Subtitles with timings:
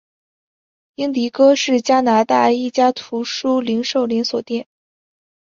[0.95, 4.65] 英迪戈是加拿大一家图书零售连锁店。